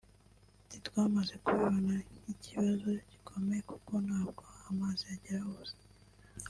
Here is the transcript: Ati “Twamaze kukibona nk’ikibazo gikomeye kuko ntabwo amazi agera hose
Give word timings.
Ati 0.65 0.77
“Twamaze 0.87 1.33
kukibona 1.43 1.93
nk’ikibazo 2.21 2.87
gikomeye 3.11 3.61
kuko 3.71 3.91
ntabwo 4.07 4.43
amazi 4.69 5.03
agera 5.15 5.41
hose 5.49 5.75